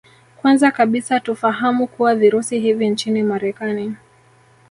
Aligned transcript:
Kwanza 0.41 0.71
kabisa 0.71 1.19
tufahamu 1.19 1.87
kuwa 1.87 2.15
Virusi 2.15 2.59
hivi 2.59 2.89
nchini 2.89 3.23
Marekani 3.23 3.95